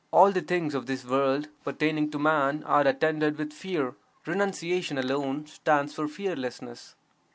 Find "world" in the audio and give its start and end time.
1.05-1.49